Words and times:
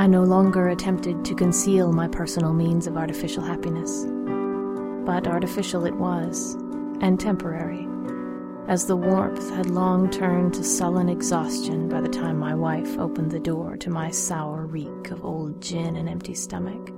I 0.00 0.06
no 0.06 0.22
longer 0.22 0.70
attempted 0.70 1.26
to 1.26 1.34
conceal 1.34 1.92
my 1.92 2.08
personal 2.08 2.54
means 2.54 2.86
of 2.86 2.96
artificial 2.96 3.42
happiness. 3.42 4.06
But 5.04 5.28
artificial 5.28 5.84
it 5.84 5.94
was, 5.94 6.54
and 7.02 7.20
temporary, 7.20 7.86
as 8.66 8.86
the 8.86 8.96
warmth 8.96 9.50
had 9.50 9.68
long 9.68 10.08
turned 10.08 10.54
to 10.54 10.64
sullen 10.64 11.10
exhaustion 11.10 11.90
by 11.90 12.00
the 12.00 12.08
time 12.08 12.38
my 12.38 12.54
wife 12.54 12.96
opened 12.96 13.30
the 13.30 13.38
door 13.38 13.76
to 13.76 13.90
my 13.90 14.10
sour 14.10 14.64
reek 14.64 15.10
of 15.10 15.22
old 15.22 15.60
gin 15.60 15.96
and 15.96 16.08
empty 16.08 16.32
stomach. 16.32 16.90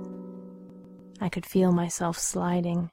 I 1.19 1.27
could 1.27 1.45
feel 1.45 1.73
myself 1.73 2.17
sliding, 2.17 2.89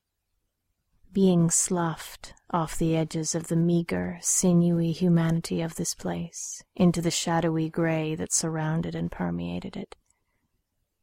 being 1.12 1.50
sloughed 1.50 2.34
off 2.50 2.76
the 2.76 2.96
edges 2.96 3.36
of 3.36 3.46
the 3.46 3.54
meager, 3.54 4.18
sinewy 4.20 4.90
humanity 4.90 5.62
of 5.62 5.76
this 5.76 5.94
place 5.94 6.64
into 6.74 7.00
the 7.00 7.12
shadowy 7.12 7.68
gray 7.70 8.16
that 8.16 8.32
surrounded 8.32 8.96
and 8.96 9.12
permeated 9.12 9.76
it. 9.76 9.94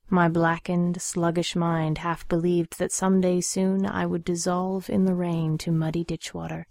My 0.10 0.30
blackened, 0.30 1.02
sluggish 1.02 1.54
mind 1.54 1.98
half 1.98 2.26
believed 2.30 2.80
that 2.80 2.94
some 2.94 3.20
day 3.20 3.42
soon 3.42 3.86
I 3.86 4.06
would 4.06 4.24
dissolve 4.24 4.90
in 4.90 5.04
the 5.04 5.14
rain 5.16 5.58
to 5.60 5.72
muddy 5.72 6.06
ditch 6.06 6.34
water 6.34 6.66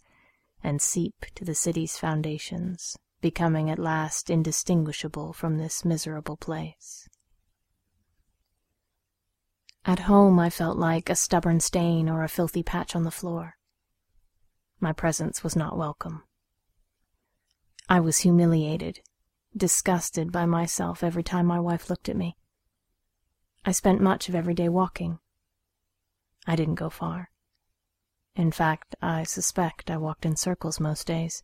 and 0.63 0.81
seep 0.81 1.27
to 1.35 1.45
the 1.45 1.55
city's 1.55 1.99
foundations, 1.99 2.97
becoming 3.21 3.69
at 3.69 3.79
last 3.79 4.30
indistinguishable 4.30 5.35
from 5.35 5.59
this 5.59 5.85
miserable 5.85 6.39
place. 6.39 7.07
At 9.85 10.01
home, 10.01 10.39
I 10.39 10.49
felt 10.49 10.79
like 10.79 11.11
a 11.11 11.15
stubborn 11.15 11.61
stain 11.61 12.09
or 12.09 12.25
a 12.25 12.29
filthy 12.29 12.63
patch 12.63 12.97
on 12.97 13.05
the 13.05 13.11
floor. 13.11 13.59
My 14.80 14.93
presence 14.93 15.45
was 15.45 15.55
not 15.55 15.77
welcome. 15.77 16.25
I 17.87 18.01
was 18.01 18.19
humiliated, 18.19 19.01
disgusted 19.55 20.32
by 20.32 20.47
myself 20.47 21.05
every 21.05 21.23
time 21.23 21.47
my 21.47 21.60
wife 21.60 21.91
looked 21.91 22.09
at 22.09 22.16
me. 22.16 22.37
I 23.69 23.73
spent 23.73 24.01
much 24.01 24.29
of 24.29 24.37
every 24.37 24.55
day 24.55 24.69
walking. 24.69 25.19
I 26.47 26.55
didn't 26.55 26.77
go 26.77 26.89
far. 26.89 27.33
In 28.37 28.53
fact, 28.53 28.95
I 29.03 29.25
suspect 29.25 29.91
I 29.91 29.97
walked 29.97 30.25
in 30.25 30.37
circles 30.37 30.79
most 30.79 31.09
days, 31.09 31.43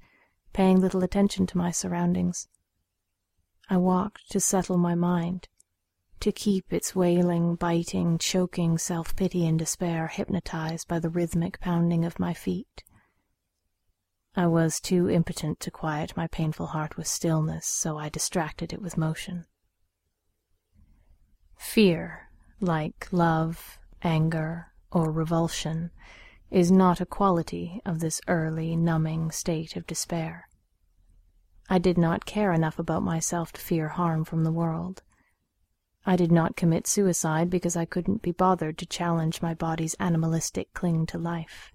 paying 0.53 0.81
little 0.81 1.03
attention 1.03 1.48
to 1.48 1.59
my 1.59 1.73
surroundings. 1.73 2.47
I 3.69 3.77
walked 3.78 4.31
to 4.31 4.39
settle 4.39 4.78
my 4.78 4.95
mind, 4.95 5.48
to 6.20 6.31
keep 6.31 6.73
its 6.73 6.95
wailing, 6.95 7.56
biting, 7.56 8.19
choking 8.19 8.78
self 8.78 9.17
pity 9.17 9.45
and 9.45 9.59
despair 9.59 10.06
hypnotized 10.06 10.87
by 10.87 11.00
the 11.00 11.11
rhythmic 11.11 11.59
pounding 11.59 12.05
of 12.05 12.20
my 12.20 12.34
feet. 12.34 12.84
I 14.37 14.47
was 14.47 14.78
too 14.81 15.11
impotent 15.11 15.59
to 15.59 15.73
quiet 15.73 16.17
my 16.17 16.28
painful 16.28 16.67
heart 16.69 16.97
with 16.97 17.09
stillness, 17.09 17.67
so 17.67 17.98
I 17.98 18.09
distracted 18.09 18.73
it 18.73 18.81
with 18.81 18.97
motion. 18.97 19.47
Fear, 21.73 22.28
like 22.61 23.09
love, 23.12 23.78
anger, 24.03 24.75
or 24.91 25.11
revulsion, 25.11 25.91
is 26.51 26.70
not 26.70 27.01
a 27.01 27.06
quality 27.06 27.81
of 27.87 28.01
this 28.01 28.20
early, 28.28 28.77
numbing 28.77 29.31
state 29.31 29.75
of 29.75 29.87
despair. 29.87 30.50
I 31.70 31.78
did 31.78 31.97
not 31.97 32.27
care 32.27 32.53
enough 32.53 32.78
about 32.78 33.03
myself 33.03 33.53
to 33.55 33.61
fear 33.62 33.89
harm 33.89 34.27
from 34.27 34.45
the 34.45 34.53
world. 34.53 35.03
I 36.05 36.15
did 36.15 36.31
not 36.31 36.56
commit 36.56 36.87
suicide 36.87 37.48
because 37.48 37.75
I 37.75 37.87
couldn't 37.87 38.20
be 38.20 38.33
bothered 38.33 38.77
to 38.77 38.84
challenge 38.84 39.41
my 39.41 39.55
body's 39.55 39.97
animalistic 39.98 40.75
cling 40.75 41.06
to 41.06 41.17
life. 41.17 41.73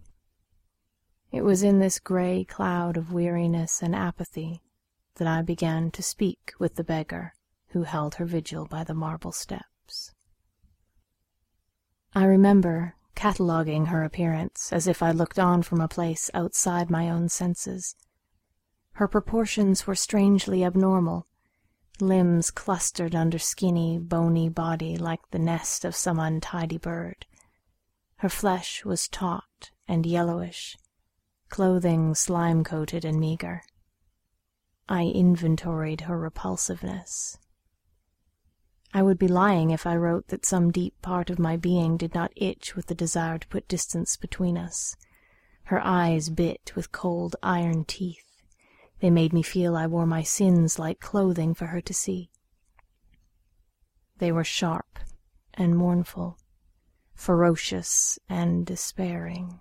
It 1.32 1.42
was 1.42 1.64
in 1.64 1.80
this 1.80 1.98
gray 1.98 2.44
cloud 2.44 2.98
of 2.98 3.14
weariness 3.14 3.82
and 3.82 3.96
apathy 3.96 4.62
that 5.16 5.28
I 5.28 5.42
began 5.42 5.90
to 5.90 6.04
speak 6.04 6.54
with 6.60 6.76
the 6.76 6.84
beggar 6.84 7.34
who 7.70 7.82
held 7.82 8.14
her 8.14 8.26
vigil 8.26 8.68
by 8.68 8.84
the 8.84 8.94
marble 8.94 9.32
steps. 9.88 10.14
I 12.14 12.26
remember 12.26 12.96
cataloguing 13.16 13.88
her 13.88 14.04
appearance 14.04 14.72
as 14.72 14.88
if 14.88 15.02
I 15.02 15.12
looked 15.12 15.40
on 15.40 15.64
from 15.64 15.82
a 15.82 15.88
place 15.88 16.30
outside 16.34 16.90
my 16.90 17.10
own 17.10 17.30
senses. 17.30 17.96
Her 18.94 19.08
proportions 19.08 19.88
were 19.88 19.96
strangely 19.96 20.64
abnormal, 20.64 21.28
limbs 22.00 22.52
clustered 22.52 23.16
under 23.16 23.40
skinny, 23.40 23.98
bony 23.98 24.50
body 24.50 24.98
like 24.98 25.22
the 25.32 25.40
nest 25.40 25.86
of 25.86 25.96
some 25.96 26.20
untidy 26.20 26.78
bird. 26.78 27.26
Her 28.18 28.30
flesh 28.30 28.84
was 28.84 29.08
taut 29.08 29.72
and 29.88 30.06
yellowish, 30.06 30.78
clothing 31.50 32.14
slime-coated 32.16 33.06
and 33.06 33.20
meager. 33.20 33.64
I 34.90 35.04
inventoried 35.04 36.02
her 36.02 36.18
repulsiveness. 36.18 37.38
I 38.98 39.04
would 39.04 39.20
be 39.20 39.28
lying 39.28 39.70
if 39.70 39.86
I 39.86 39.96
wrote 39.96 40.30
that 40.30 40.44
some 40.44 40.72
deep 40.72 41.00
part 41.04 41.30
of 41.30 41.38
my 41.38 41.56
being 41.56 41.98
did 41.98 42.16
not 42.16 42.34
itch 42.36 42.76
with 42.76 42.88
the 42.88 42.96
desire 42.96 43.38
to 43.38 43.48
put 43.48 43.68
distance 43.68 44.18
between 44.18 44.58
us. 44.58 44.96
Her 45.66 45.80
eyes 45.86 46.32
bit 46.32 46.72
with 46.76 46.92
cold 46.92 47.36
iron 47.44 47.86
teeth. 47.86 48.26
They 49.00 49.12
made 49.12 49.34
me 49.34 49.44
feel 49.44 49.78
I 49.78 49.86
wore 49.86 50.08
my 50.08 50.24
sins 50.24 50.80
like 50.80 51.00
clothing 51.00 51.54
for 51.54 51.68
her 51.68 51.80
to 51.80 51.94
see. 51.94 52.32
They 54.18 54.32
were 54.32 54.44
sharp 54.44 54.98
and 55.54 55.78
mournful, 55.78 56.40
ferocious 57.14 58.18
and 58.28 58.66
despairing. 58.66 59.60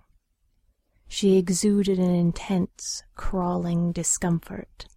She 1.07 1.37
exuded 1.37 1.99
an 1.99 2.15
intense, 2.15 3.03
crawling 3.13 3.91
discomfort. 3.91 4.87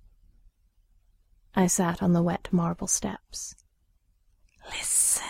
I 1.55 1.67
sat 1.67 2.03
on 2.03 2.15
the 2.15 2.23
wet 2.23 2.49
marble 2.51 2.87
steps. 2.87 3.55
Listen, 4.71 5.25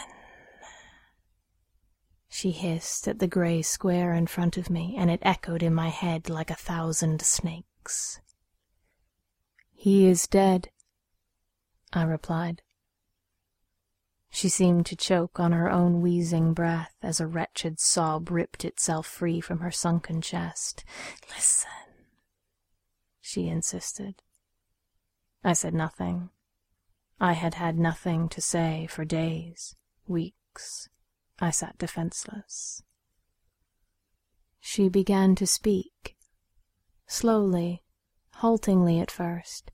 she 2.29 2.51
hissed 2.51 3.09
at 3.09 3.19
the 3.19 3.27
gray 3.27 3.63
square 3.63 4.15
in 4.15 4.27
front 4.27 4.57
of 4.57 4.71
me, 4.71 4.95
and 4.97 5.11
it 5.11 5.21
echoed 5.23 5.63
in 5.63 5.75
my 5.75 5.89
head 5.89 6.29
like 6.29 6.51
a 6.51 6.55
thousand 6.55 7.23
snakes. 7.23 8.21
He 9.73 10.07
is 10.07 10.27
dead, 10.27 10.71
I 11.93 12.03
replied. 12.05 12.63
She 14.31 14.49
seemed 14.49 14.87
to 14.87 14.97
choke 14.97 15.41
on 15.41 15.53
her 15.53 15.69
own 15.71 16.01
wheezing 16.01 16.55
breath 16.55 16.95
as 17.03 17.19
a 17.19 17.27
wretched 17.27 17.81
sob 17.81 18.31
ripped 18.31 18.65
itself 18.65 19.07
free 19.07 19.41
from 19.41 19.59
her 19.59 19.73
sunken 19.73 20.21
chest. 20.21 20.85
Listen, 21.35 21.71
she 23.21 23.49
insisted. 23.49 24.23
I 25.43 25.55
said 25.55 25.75
nothing. 25.75 26.31
I 27.21 27.35
had 27.35 27.55
had 27.55 27.79
nothing 27.79 28.31
to 28.31 28.41
say 28.41 28.87
for 28.89 29.05
days, 29.05 29.77
weeks. 30.07 30.89
I 31.39 31.51
sat 31.51 31.77
defenseless. 31.77 32.83
She 34.59 34.89
began 34.89 35.35
to 35.35 35.47
speak, 35.47 36.17
slowly, 37.07 37.83
haltingly 38.37 39.01
at 39.01 39.11
first, 39.11 39.71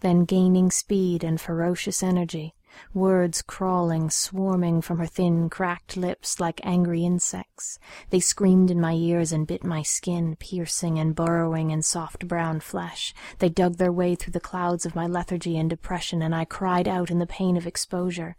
then 0.00 0.24
gaining 0.24 0.72
speed 0.72 1.22
and 1.22 1.40
ferocious 1.40 2.02
energy, 2.02 2.54
words 2.94 3.42
crawling, 3.42 4.10
swarming 4.10 4.80
from 4.80 4.98
her 4.98 5.06
thin, 5.06 5.48
cracked 5.48 5.96
lips 5.96 6.40
like 6.40 6.60
angry 6.64 7.04
insects. 7.04 7.78
They 8.10 8.20
screamed 8.20 8.70
in 8.70 8.80
my 8.80 8.92
ears 8.92 9.32
and 9.32 9.46
bit 9.46 9.64
my 9.64 9.82
skin, 9.82 10.36
piercing 10.36 10.98
and 10.98 11.14
burrowing 11.14 11.70
in 11.70 11.82
soft 11.82 12.28
brown 12.28 12.60
flesh. 12.60 13.14
They 13.38 13.48
dug 13.48 13.76
their 13.76 13.92
way 13.92 14.14
through 14.14 14.32
the 14.32 14.40
clouds 14.40 14.86
of 14.86 14.94
my 14.94 15.06
lethargy 15.06 15.58
and 15.58 15.68
depression, 15.68 16.22
and 16.22 16.34
I 16.34 16.44
cried 16.44 16.88
out 16.88 17.10
in 17.10 17.18
the 17.18 17.26
pain 17.26 17.56
of 17.56 17.66
exposure. 17.66 18.36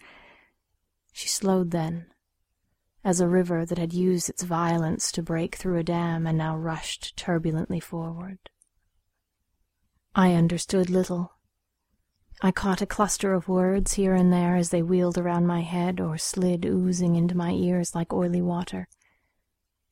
She 1.11 1.27
slowed 1.27 1.71
then, 1.71 2.07
as 3.03 3.19
a 3.19 3.27
river 3.27 3.65
that 3.65 3.77
had 3.77 3.93
used 3.93 4.29
its 4.29 4.43
violence 4.43 5.11
to 5.11 5.21
break 5.21 5.55
through 5.55 5.77
a 5.77 5.83
dam 5.83 6.25
and 6.25 6.37
now 6.37 6.57
rushed 6.57 7.15
turbulently 7.17 7.79
forward. 7.79 8.39
I 10.15 10.33
understood 10.33 10.89
little. 10.89 11.33
I 12.45 12.51
caught 12.51 12.81
a 12.81 12.85
cluster 12.85 13.33
of 13.33 13.47
words 13.47 13.93
here 13.93 14.13
and 14.15 14.31
there 14.31 14.57
as 14.57 14.69
they 14.69 14.81
wheeled 14.81 15.17
around 15.17 15.47
my 15.47 15.61
head 15.61 16.01
or 16.01 16.17
slid 16.17 16.65
oozing 16.65 17.15
into 17.15 17.37
my 17.37 17.51
ears 17.51 17.95
like 17.95 18.11
oily 18.11 18.41
water. 18.41 18.89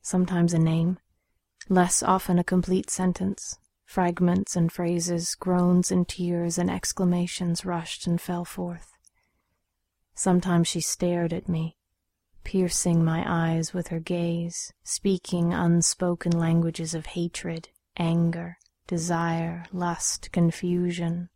Sometimes 0.02 0.52
a 0.52 0.58
name, 0.58 0.98
less 1.70 2.02
often 2.02 2.38
a 2.38 2.44
complete 2.44 2.90
sentence. 2.90 3.58
Fragments 3.86 4.54
and 4.54 4.70
phrases, 4.70 5.34
groans 5.34 5.90
and 5.90 6.06
tears 6.06 6.58
and 6.58 6.70
exclamations 6.70 7.64
rushed 7.64 8.06
and 8.06 8.20
fell 8.20 8.44
forth. 8.44 8.92
Sometimes 10.14 10.68
she 10.68 10.82
stared 10.82 11.32
at 11.32 11.48
me, 11.48 11.78
piercing 12.44 13.02
my 13.02 13.24
eyes 13.26 13.72
with 13.72 13.88
her 13.88 14.00
gaze, 14.00 14.74
speaking 14.84 15.54
unspoken 15.54 16.32
languages 16.32 16.94
of 16.94 17.06
hatred, 17.06 17.70
anger, 17.96 18.58
desire, 18.86 19.64
lust, 19.72 20.30
confusion. 20.32 21.30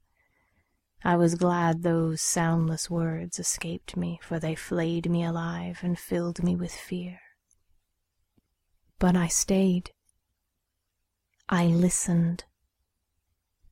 I 1.06 1.14
was 1.14 1.36
glad 1.36 1.84
those 1.84 2.20
soundless 2.20 2.90
words 2.90 3.38
escaped 3.38 3.96
me, 3.96 4.18
for 4.24 4.40
they 4.40 4.56
flayed 4.56 5.08
me 5.08 5.22
alive 5.22 5.78
and 5.84 5.96
filled 5.96 6.42
me 6.42 6.56
with 6.56 6.72
fear. 6.72 7.20
But 8.98 9.14
I 9.14 9.28
stayed. 9.28 9.92
I 11.48 11.66
listened. 11.66 12.42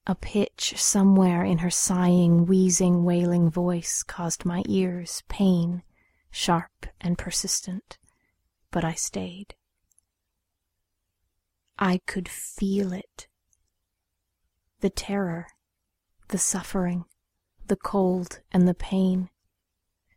A 0.07 0.15
pitch 0.15 0.75
somewhere 0.77 1.43
in 1.43 1.59
her 1.59 1.71
sighing, 1.71 2.47
wheezing, 2.47 3.03
wailing 3.03 3.51
voice 3.51 4.05
caused 4.05 4.45
my 4.45 4.63
ears 4.69 5.25
pain, 5.29 5.83
sharp 6.31 6.87
and 7.01 7.19
persistent, 7.19 7.99
but 8.71 8.85
I 8.85 8.93
stayed. 8.95 9.57
I 11.81 11.99
could 12.07 12.29
feel 12.29 12.93
it. 12.93 13.27
The 14.79 14.91
terror, 14.91 15.49
the 16.29 16.39
suffering, 16.39 17.07
the 17.69 17.77
cold 17.77 18.41
and 18.53 18.67
the 18.67 18.75
pain. 18.75 19.31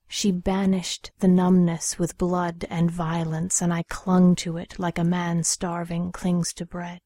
She 0.07 0.31
banished 0.31 1.11
the 1.19 1.27
numbness 1.27 1.99
with 1.99 2.17
blood 2.17 2.65
and 2.69 2.89
violence, 2.89 3.61
and 3.61 3.73
I 3.73 3.83
clung 3.83 4.35
to 4.37 4.57
it 4.57 4.79
like 4.79 4.97
a 4.97 5.03
man 5.03 5.43
starving 5.43 6.11
clings 6.11 6.53
to 6.53 6.65
bread. 6.65 7.01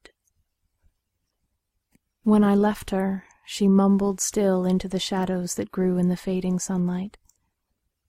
When 2.23 2.43
I 2.43 2.53
left 2.53 2.91
her, 2.91 3.25
she 3.45 3.67
mumbled 3.67 4.21
still 4.21 4.65
into 4.65 4.88
the 4.88 4.99
shadows 4.99 5.55
that 5.55 5.71
grew 5.71 5.97
in 5.97 6.09
the 6.09 6.15
fading 6.15 6.59
sunlight. 6.59 7.17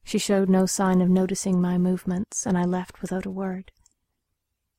She 0.04 0.18
showed 0.18 0.50
no 0.50 0.66
sign 0.66 1.00
of 1.00 1.08
noticing 1.08 1.60
my 1.60 1.78
movements, 1.78 2.44
and 2.44 2.58
I 2.58 2.64
left 2.64 3.00
without 3.00 3.24
a 3.24 3.30
word. 3.30 3.72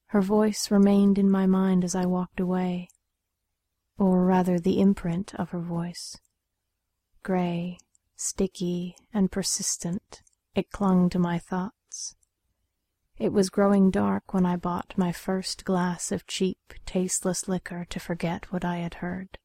Her 0.07 0.21
voice 0.21 0.69
remained 0.69 1.17
in 1.17 1.31
my 1.31 1.47
mind 1.47 1.83
as 1.83 1.95
I 1.95 2.05
walked 2.05 2.39
away, 2.39 2.89
or 3.97 4.23
rather 4.23 4.59
the 4.59 4.79
imprint 4.79 5.33
of 5.35 5.49
her 5.49 5.61
voice. 5.61 6.17
Gray, 7.23 7.77
sticky, 8.17 8.97
and 9.13 9.31
persistent, 9.31 10.21
it 10.55 10.71
clung 10.71 11.09
to 11.09 11.17
my 11.17 11.39
thoughts. 11.39 12.15
It 13.17 13.31
was 13.31 13.49
growing 13.49 13.91
dark 13.91 14.33
when 14.33 14.45
I 14.45 14.57
bought 14.57 14.97
my 14.97 15.13
first 15.13 15.63
glass 15.63 16.11
of 16.11 16.27
cheap, 16.27 16.73
tasteless 16.85 17.47
liquor 17.47 17.85
to 17.85 17.99
forget 18.01 18.51
what 18.51 18.65
I 18.65 18.79
had 18.79 18.95
heard. 18.95 19.37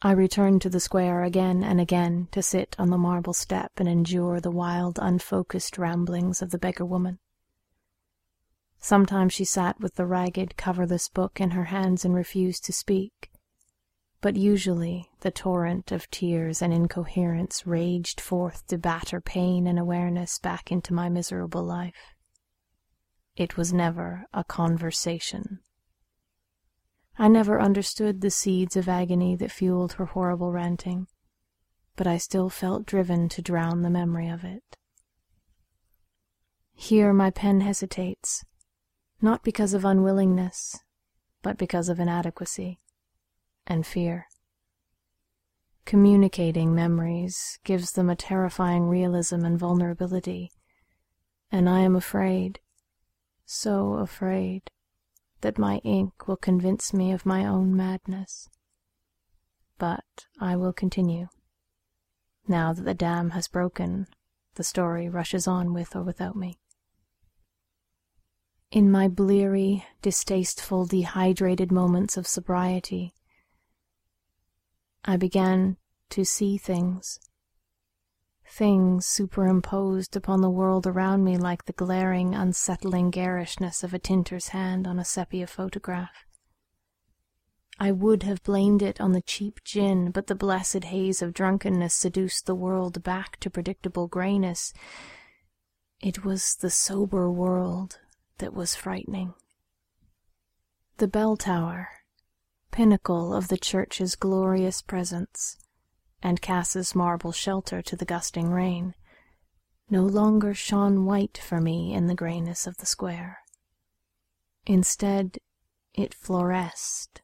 I 0.00 0.12
returned 0.12 0.62
to 0.62 0.70
the 0.70 0.80
square 0.80 1.24
again 1.24 1.62
and 1.62 1.78
again 1.78 2.28
to 2.30 2.40
sit 2.40 2.74
on 2.78 2.88
the 2.88 2.96
marble 2.96 3.34
step 3.34 3.72
and 3.76 3.86
endure 3.86 4.40
the 4.40 4.50
wild, 4.50 4.98
unfocused 5.02 5.76
ramblings 5.76 6.40
of 6.40 6.52
the 6.52 6.58
beggar 6.58 6.86
woman. 6.86 7.18
Sometimes 8.78 9.34
she 9.34 9.44
sat 9.44 9.78
with 9.78 9.96
the 9.96 10.06
ragged, 10.06 10.56
coverless 10.56 11.08
book 11.08 11.38
in 11.38 11.50
her 11.50 11.64
hands 11.64 12.02
and 12.04 12.14
refused 12.14 12.64
to 12.64 12.72
speak, 12.72 13.27
but 14.20 14.36
usually 14.36 15.08
the 15.20 15.30
torrent 15.30 15.92
of 15.92 16.10
tears 16.10 16.60
and 16.60 16.72
incoherence 16.72 17.66
raged 17.66 18.20
forth 18.20 18.66
to 18.66 18.76
batter 18.76 19.20
pain 19.20 19.66
and 19.66 19.78
awareness 19.78 20.38
back 20.40 20.72
into 20.72 20.92
my 20.92 21.08
miserable 21.08 21.62
life. 21.62 22.14
It 23.36 23.56
was 23.56 23.72
never 23.72 24.26
a 24.34 24.42
conversation. 24.42 25.60
I 27.16 27.28
never 27.28 27.60
understood 27.60 28.20
the 28.20 28.30
seeds 28.30 28.76
of 28.76 28.88
agony 28.88 29.36
that 29.36 29.52
fueled 29.52 29.94
her 29.94 30.06
horrible 30.06 30.52
ranting, 30.52 31.06
but 31.94 32.06
I 32.06 32.18
still 32.18 32.48
felt 32.48 32.86
driven 32.86 33.28
to 33.30 33.42
drown 33.42 33.82
the 33.82 33.90
memory 33.90 34.28
of 34.28 34.42
it. 34.42 34.76
Here 36.74 37.12
my 37.12 37.30
pen 37.30 37.60
hesitates, 37.60 38.44
not 39.20 39.44
because 39.44 39.74
of 39.74 39.84
unwillingness, 39.84 40.76
but 41.42 41.56
because 41.56 41.88
of 41.88 42.00
inadequacy 42.00 42.80
and 43.68 43.86
fear. 43.86 44.26
Communicating 45.84 46.74
memories 46.74 47.58
gives 47.64 47.92
them 47.92 48.10
a 48.10 48.16
terrifying 48.16 48.88
realism 48.88 49.44
and 49.44 49.58
vulnerability, 49.58 50.50
and 51.52 51.68
I 51.68 51.80
am 51.80 51.94
afraid, 51.94 52.60
so 53.46 53.94
afraid, 53.94 54.70
that 55.40 55.58
my 55.58 55.76
ink 55.84 56.26
will 56.26 56.36
convince 56.36 56.92
me 56.92 57.12
of 57.12 57.24
my 57.24 57.46
own 57.46 57.76
madness. 57.76 58.48
But 59.78 60.26
I 60.40 60.56
will 60.56 60.72
continue. 60.72 61.28
Now 62.46 62.72
that 62.72 62.84
the 62.84 62.94
dam 62.94 63.30
has 63.30 63.46
broken, 63.46 64.08
the 64.56 64.64
story 64.64 65.08
rushes 65.08 65.46
on 65.46 65.72
with 65.72 65.94
or 65.94 66.02
without 66.02 66.34
me. 66.34 66.58
In 68.70 68.90
my 68.90 69.08
bleary, 69.08 69.86
distasteful, 70.02 70.84
dehydrated 70.84 71.72
moments 71.72 72.16
of 72.18 72.26
sobriety, 72.26 73.14
I 75.04 75.16
began 75.16 75.76
to 76.10 76.24
see 76.24 76.58
things. 76.58 77.20
Things 78.50 79.06
superimposed 79.06 80.16
upon 80.16 80.40
the 80.40 80.50
world 80.50 80.86
around 80.86 81.22
me 81.24 81.36
like 81.36 81.64
the 81.66 81.72
glaring, 81.72 82.34
unsettling 82.34 83.10
garishness 83.10 83.84
of 83.84 83.92
a 83.92 83.98
tinter's 83.98 84.48
hand 84.48 84.86
on 84.86 84.98
a 84.98 85.04
sepia 85.04 85.46
photograph. 85.46 86.24
I 87.78 87.92
would 87.92 88.24
have 88.24 88.42
blamed 88.42 88.82
it 88.82 89.00
on 89.00 89.12
the 89.12 89.22
cheap 89.22 89.62
gin, 89.62 90.10
but 90.10 90.26
the 90.26 90.34
blessed 90.34 90.84
haze 90.84 91.22
of 91.22 91.32
drunkenness 91.32 91.94
seduced 91.94 92.46
the 92.46 92.54
world 92.54 93.04
back 93.04 93.38
to 93.40 93.50
predictable 93.50 94.08
grayness. 94.08 94.72
It 96.00 96.24
was 96.24 96.56
the 96.56 96.70
sober 96.70 97.30
world 97.30 98.00
that 98.38 98.54
was 98.54 98.74
frightening. 98.74 99.34
The 100.96 101.06
bell 101.06 101.36
tower, 101.36 101.88
pinnacle 102.78 103.34
of 103.34 103.48
the 103.48 103.58
church's 103.58 104.14
glorious 104.14 104.82
presence, 104.82 105.58
and 106.22 106.40
Cass's 106.40 106.94
marble 106.94 107.32
shelter 107.32 107.82
to 107.82 107.96
the 107.96 108.04
gusting 108.04 108.52
rain, 108.52 108.94
no 109.90 110.04
longer 110.04 110.54
shone 110.54 111.04
white 111.04 111.36
for 111.36 111.60
me 111.60 111.92
in 111.92 112.06
the 112.06 112.14
grayness 112.14 112.68
of 112.68 112.76
the 112.76 112.86
square. 112.86 113.38
Instead, 114.64 115.38
it 115.92 116.14
fluoresced, 116.14 117.20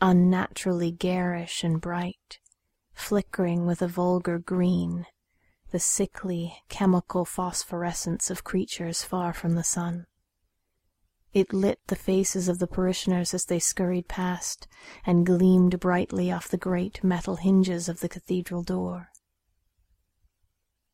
unnaturally 0.00 0.90
garish 0.90 1.62
and 1.62 1.78
bright, 1.78 2.38
flickering 2.94 3.66
with 3.66 3.82
a 3.82 3.88
vulgar 3.88 4.38
green, 4.38 5.04
the 5.70 5.78
sickly 5.78 6.62
chemical 6.70 7.26
phosphorescence 7.26 8.30
of 8.30 8.42
creatures 8.42 9.02
far 9.02 9.34
from 9.34 9.54
the 9.54 9.64
sun. 9.64 10.06
It 11.32 11.52
lit 11.52 11.80
the 11.86 11.96
faces 11.96 12.48
of 12.48 12.58
the 12.58 12.66
parishioners 12.66 13.32
as 13.32 13.46
they 13.46 13.58
scurried 13.58 14.06
past, 14.06 14.68
and 15.06 15.24
gleamed 15.24 15.80
brightly 15.80 16.30
off 16.30 16.48
the 16.48 16.58
great 16.58 17.02
metal 17.02 17.36
hinges 17.36 17.88
of 17.88 18.00
the 18.00 18.08
cathedral 18.08 18.62
door. 18.62 19.08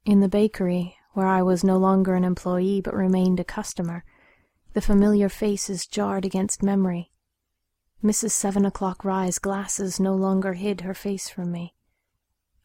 In 0.05 0.21
the 0.21 0.29
bakery, 0.29 0.97
where 1.13 1.27
I 1.27 1.43
was 1.43 1.65
no 1.65 1.77
longer 1.77 2.15
an 2.15 2.25
employee 2.25 2.81
but 2.81 2.95
remained 2.95 3.41
a 3.41 3.45
customer, 3.45 4.05
the 4.75 4.81
familiar 4.81 5.29
faces 5.29 5.87
jarred 5.87 6.25
against 6.25 6.63
memory. 6.63 7.11
Mrs. 8.03 8.31
Seven 8.31 8.65
O'Clock 8.65 9.05
Rye's 9.05 9.41
glasses 9.41 9.99
no 9.99 10.15
longer 10.15 10.53
hid 10.53 10.83
her 10.83 10.95
face 10.95 11.29
from 11.29 11.51
me. 11.51 11.75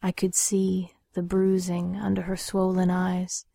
I 0.00 0.12
could 0.12 0.36
see 0.36 0.92
the 1.14 1.22
bruising 1.22 1.96
under 1.96 2.22
her 2.22 2.36
swollen 2.36 2.90
eyes, 2.90 3.46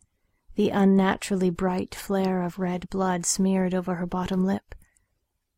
the 0.54 0.70
unnaturally 0.70 1.50
bright 1.50 1.94
flare 1.94 2.42
of 2.42 2.58
red 2.58 2.88
blood 2.90 3.24
smeared 3.24 3.74
over 3.74 3.96
her 3.96 4.06
bottom 4.06 4.44
lip, 4.44 4.74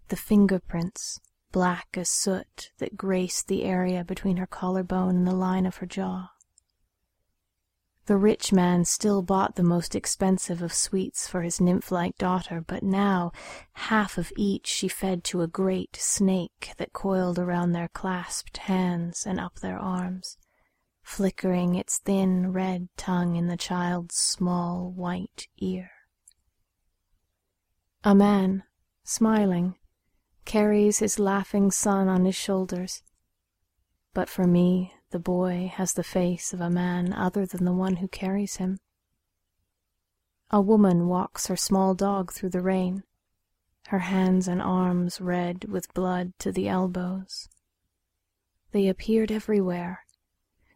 the 0.09 0.17
fingerprints, 0.17 1.19
black 1.51 1.89
as 1.95 2.09
soot, 2.09 2.71
that 2.79 2.97
graced 2.97 3.49
the 3.49 3.65
area 3.65 4.05
between 4.05 4.37
her 4.37 4.47
collarbone 4.47 5.17
and 5.17 5.27
the 5.27 5.35
line 5.35 5.67
of 5.67 5.77
her 5.77 5.87
jaw. 5.87 6.31
The 8.07 8.17
rich 8.17 8.53
man 8.53 8.85
still 8.85 9.23
bought 9.23 9.55
the 9.55 9.63
most 9.63 9.95
expensive 9.95 10.61
of 10.61 10.73
sweets 10.73 11.29
for 11.29 11.43
his 11.43 11.61
nymph-like 11.61 12.19
daughter, 12.19 12.65
but 12.67 12.83
now 12.83 13.33
half 13.75 14.19
of 14.19 14.33
each 14.37 14.67
she 14.67 14.89
fed 14.89 15.23
to 15.25 15.41
a 15.41 15.47
great 15.47 15.97
snake 15.97 16.73
that 16.79 16.93
coiled 16.93 17.39
around 17.39 17.73
their 17.73 17.89
clasped 17.89 18.57
hands 18.57 19.25
and 19.25 19.39
up 19.39 19.61
their 19.61 19.79
arms 19.79 20.37
flickering 21.03 21.75
its 21.75 21.99
thin 21.99 22.53
red 22.53 22.89
tongue 22.97 23.37
in 23.37 23.47
the 23.47 23.57
child's 23.57 24.15
small 24.15 24.91
white 24.91 25.49
ear. 25.59 25.91
A 28.05 28.15
man, 28.15 28.65
smiling, 29.05 29.77
carries 30.45 30.99
his 30.99 31.19
laughing 31.19 31.71
son 31.71 32.09
on 32.09 32.25
his 32.25 32.35
shoulders, 32.35 33.03
but 34.15 34.29
for 34.29 34.47
me 34.47 34.93
the 35.11 35.19
boy 35.19 35.71
has 35.75 35.93
the 35.93 36.03
face 36.03 36.53
of 36.53 36.61
a 36.61 36.71
man 36.71 37.13
other 37.13 37.47
than 37.47 37.65
the 37.65 37.73
one 37.73 37.97
who 37.97 38.09
carries 38.09 38.57
him. 38.57 38.79
A 40.51 40.61
woman 40.61 41.07
walks 41.07 41.47
her 41.47 41.57
small 41.57 41.95
dog 41.95 42.33
through 42.33 42.51
the 42.51 42.61
rain, 42.61 43.05
her 43.89 44.01
hands 44.01 44.49
and 44.49 44.61
arms 44.61 45.21
red 45.21 45.65
with 45.65 45.95
blood 45.95 46.33
to 46.39 46.53
the 46.53 46.69
elbows. 46.69 47.49
They 48.73 48.89
appeared 48.89 49.31
everywhere, 49.31 50.02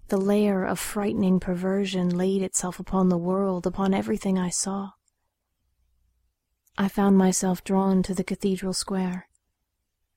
the 0.08 0.16
layer 0.16 0.64
of 0.64 0.78
frightening 0.78 1.40
perversion 1.40 2.16
laid 2.16 2.42
itself 2.42 2.78
upon 2.78 3.08
the 3.08 3.18
world, 3.18 3.66
upon 3.66 3.92
everything 3.92 4.38
I 4.38 4.50
saw. 4.50 4.90
I 6.78 6.88
found 6.88 7.16
myself 7.16 7.64
drawn 7.64 8.02
to 8.04 8.14
the 8.14 8.24
cathedral 8.24 8.72
square. 8.72 9.28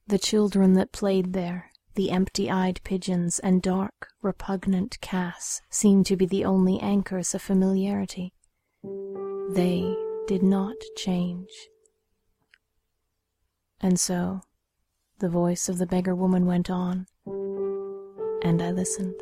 The 0.07 0.19
children 0.19 0.73
that 0.73 0.91
played 0.91 1.33
there, 1.33 1.71
the 1.95 2.11
empty-eyed 2.11 2.81
pigeons 2.83 3.39
and 3.39 3.61
dark, 3.61 4.09
repugnant 4.21 4.99
Cass 5.01 5.61
seemed 5.69 6.05
to 6.07 6.17
be 6.17 6.25
the 6.25 6.45
only 6.45 6.79
anchors 6.79 7.33
of 7.33 7.41
familiarity. 7.41 8.33
They 9.51 9.95
did 10.27 10.43
not 10.43 10.75
change. 10.95 11.49
And 13.81 13.99
so, 13.99 14.41
the 15.19 15.29
voice 15.29 15.69
of 15.69 15.77
the 15.77 15.87
beggar 15.87 16.15
woman 16.15 16.45
went 16.45 16.69
on, 16.69 17.07
and 18.43 18.61
I 18.61 18.71
listened. 18.71 19.15